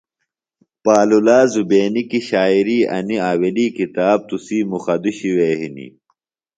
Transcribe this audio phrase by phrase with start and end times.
[0.83, 5.91] پالولا زُبینی کیۡ شاعری انیۡ آویلی کتاب تُسی مُخدوشیۡ وے ہِنیۡ۔